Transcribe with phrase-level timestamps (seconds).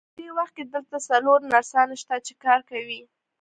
[0.09, 3.01] په دې وخت کې دلته څلور نرسانې شته، چې کار کوي.